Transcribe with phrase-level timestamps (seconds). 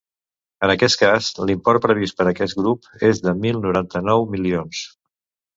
[0.67, 4.83] En aquest cas, l’import previst per a aquest grup és de mil noranta-nou milions.